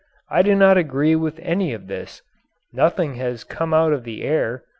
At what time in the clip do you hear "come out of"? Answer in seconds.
3.43-4.03